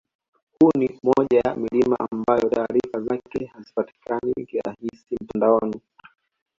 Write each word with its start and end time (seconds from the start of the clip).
Huu 0.59 0.71
ni 0.77 0.99
moja 1.03 1.41
ya 1.45 1.55
milima 1.55 1.97
ambayo 2.11 2.49
taarifa 2.49 3.01
zake 3.01 3.45
hazipatikani 3.45 4.45
kirahisi 4.45 5.15
mtandaoni 5.21 5.81